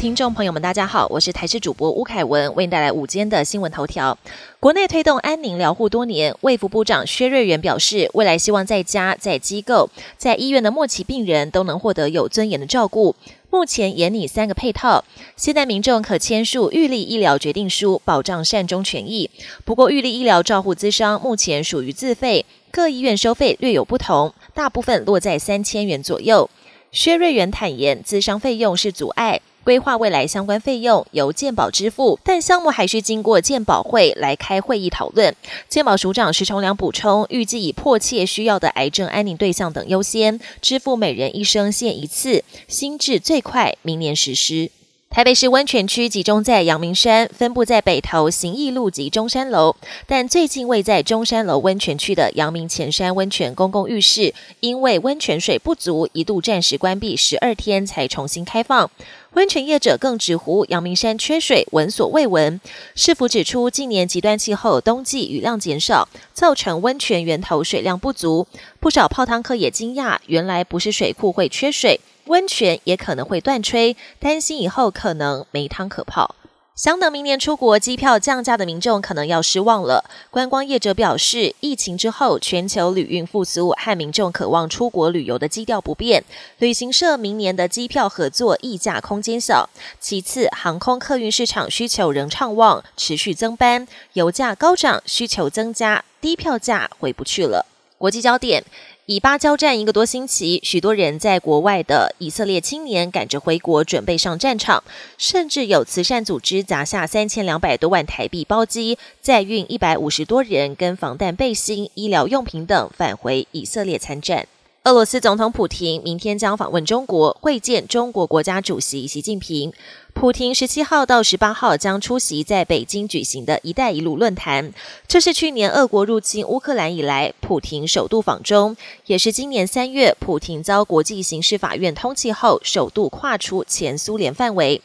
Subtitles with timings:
[0.00, 4.16] 听众朋友们，大家好，我是台视主播吴凯文，为您带来午间的新闻头条。
[4.58, 13.14] 国内推动安宁疗护多年，卫福部长薛瑞元表示，未来希望在家、在机构、在医院的末期病人都能获得有尊严的照顾。
[13.50, 15.04] 目前严拟三个配套，
[15.36, 19.28] 现在民众可签署预立医疗决定书，保障善终权益。
[19.66, 26.48] 不过，预立医疗照护资商目前属于自费，各医院收费略有不同，大部分落在三千元左右。
[26.90, 29.42] 薛瑞元坦言，资商费用是阻碍。
[29.62, 35.34] 规划未来相关费用由健保支付，但项目还需经过健保会来开会议讨论。
[35.68, 44.70] 健保署长石崇良补充，预计以迫切需要的癌症安宁对象等优先，支付每人一生限一次，新制最快明年实施。
[45.12, 49.74] 台北市温泉区集中在阳明山，分布在北投行义路及中山楼。
[50.06, 58.88] 但最近位在中山楼温泉区的阳明前山温泉公共浴室，因为温泉水不足，一度暂时关闭十二天，才重新开放。
[59.32, 62.60] 温泉业者更直呼阳明山缺水，闻所未闻。
[62.94, 68.46] 市府指出，近年极端气候，冬季雨量减少，造成温泉源头水量不足。
[68.78, 71.98] 不少泡汤客也惊讶，原来不是水库会缺水。
[72.30, 76.36] 温泉也可能会断吹，担心以后可能没汤可泡。
[76.76, 80.04] 想等明年出国机票降价的民众可能要失望了。
[80.30, 86.22] 观光业者表示，疫情之后全球旅运复苏和民众渴望出国旅游的基调不变，
[86.58, 89.68] 旅行社明年的机票合作溢价空间小。
[89.98, 97.66] 其次，航空客运市场需求仍畅旺，持续增班，油价高涨，需求增加，低票价回不去了。
[97.98, 98.64] 国际焦点。
[99.10, 104.84] 以巴交战一个多星期，许多人在国外的以色列青年赶着回国，准备上战场，
[105.18, 114.46] 甚至有慈善组织砸下三千两百多万台币包机，载运一百五十多人跟防弹背心、医疗用品等返回以色列参战。
[114.84, 119.70] 俄罗斯总统普京明天将访问中国，会见中国国家主席习近平。
[120.14, 124.72] 普京十七号到十八号将出席在北京举行的一带一路论坛，
[125.06, 128.74] 这是去年俄国入侵乌克兰以来普京首度访中，
[129.04, 134.80] 也是今年三月普京遭国际刑事法院通缉后首度跨出前苏联范围。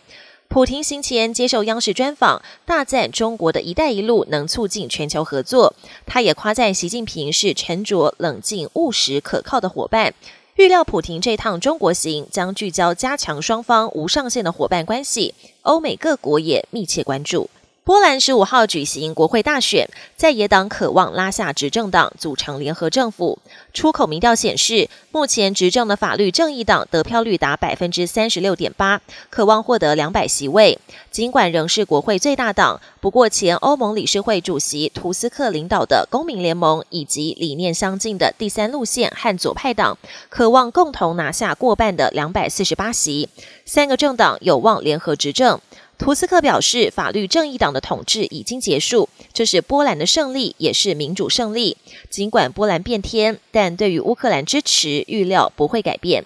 [0.56, 5.74] 普廷行前接受央视专访，大赞中国的一带一路能促进全球合作。
[6.06, 10.14] 他也夸赞习近平是沉着、冷静、务实、可靠的伙伴。
[10.56, 15.34] 预料普廷这趟中国行将聚焦加强双方无上限的伙伴关系，
[15.64, 17.50] 欧美各国也密切关注。
[17.86, 19.88] 波兰十五号举行国会大选，
[20.18, 23.38] 在野党渴望拉下执政党，组成联合政府。
[23.76, 30.80] 出口民调显示，目前执政的法律正义党得票率达百分之三十六点八，渴望获得两百席位。
[31.12, 39.96] 尽管仍是国会最大党，不过前欧盟理事会主席图斯克领导的公民联盟以及理念相近的第三路线和左派党，
[40.30, 43.30] 渴望共同拿下过半的两百四十八席。
[43.64, 45.60] 三个政党有望联合执政。
[45.98, 51.78] 图斯克表示，法律正义党的统治已经结束，这是波兰的胜利，也是民主胜利。
[52.10, 56.26] 尽管波兰变天，但对于乌克兰支持预料不会改变。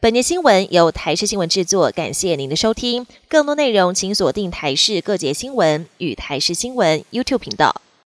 [0.00, 3.06] 本节新闻由台视新闻制作，感谢您的收听。
[3.28, 7.82] 更多内容请锁定台视各节新闻与台视新闻 YouTube 频道。